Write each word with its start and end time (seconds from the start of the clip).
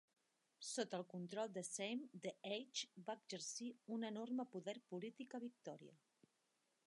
Sota 0.67 0.99
el 0.99 1.03
control 1.11 1.51
de 1.57 1.61
Syme, 1.67 2.07
"The 2.23 2.31
Age" 2.55 2.89
va 3.09 3.15
exercir 3.21 3.69
un 3.97 4.07
enorme 4.09 4.45
poder 4.57 4.75
polític 4.95 5.39
a 5.39 5.43
Victòria. 5.47 5.99